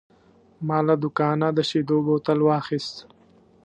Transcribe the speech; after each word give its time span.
ما 0.67 0.79
له 0.87 0.95
دوکانه 1.03 1.47
د 1.53 1.59
شیدو 1.69 1.97
بوتل 2.05 2.39
واخیست. 2.43 2.95